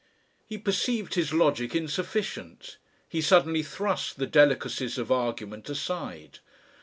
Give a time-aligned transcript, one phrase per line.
[0.47, 2.77] He perceived his logic insufficient.
[3.07, 6.39] He suddenly thrust the delicacies of argument aside.